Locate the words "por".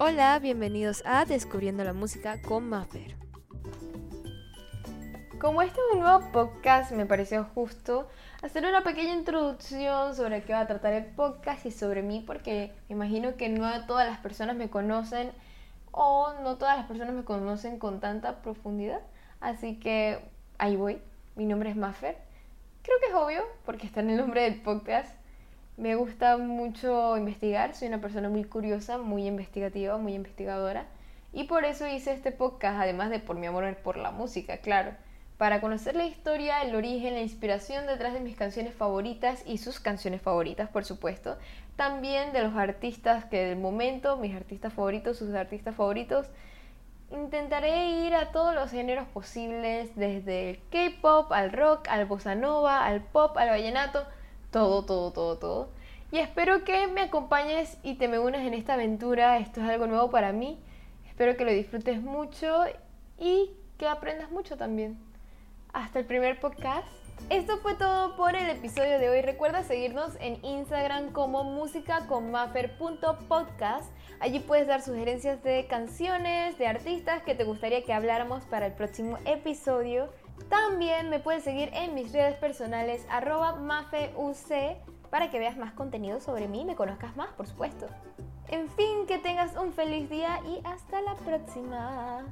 31.44-31.64, 33.20-33.36, 33.76-33.96, 40.68-40.84, 68.16-68.36, 87.30-87.46